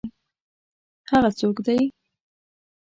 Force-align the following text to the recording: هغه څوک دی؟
هغه 1.11 1.29
څوک 1.39 1.57
دی؟ 1.65 1.79